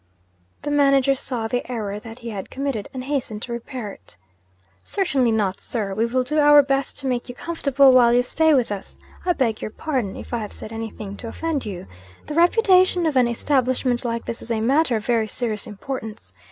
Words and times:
The 0.63 0.71
manager 0.71 1.13
saw 1.13 1.47
the 1.47 1.71
error 1.71 1.99
that 1.99 2.17
he 2.17 2.29
had 2.31 2.49
committed, 2.49 2.89
and 2.91 3.03
hastened 3.03 3.43
to 3.43 3.51
repair 3.53 3.91
it. 3.91 4.17
'Certainly 4.83 5.31
not, 5.31 5.61
sir! 5.61 5.93
We 5.93 6.07
will 6.07 6.23
do 6.23 6.39
our 6.39 6.63
best 6.63 6.97
to 6.97 7.05
make 7.07 7.29
you 7.29 7.35
comfortable 7.35 7.93
while 7.93 8.11
you 8.11 8.23
stay 8.23 8.55
with 8.55 8.71
us. 8.71 8.97
I 9.27 9.33
beg 9.33 9.61
your 9.61 9.69
pardon, 9.69 10.15
if 10.15 10.33
I 10.33 10.39
have 10.39 10.53
said 10.53 10.73
anything 10.73 11.17
to 11.17 11.27
offend 11.27 11.67
you. 11.67 11.85
The 12.25 12.33
reputation 12.33 13.05
of 13.05 13.15
an 13.15 13.27
establishment 13.27 14.03
like 14.03 14.25
this 14.25 14.41
is 14.41 14.49
a 14.49 14.59
matter 14.59 14.95
of 14.95 15.05
very 15.05 15.27
serious 15.27 15.67
importance. 15.67 16.33